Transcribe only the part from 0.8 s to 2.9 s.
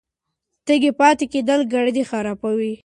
پاتې کېدل ګردې خرابوي.